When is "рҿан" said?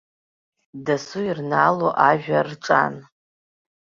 2.49-2.95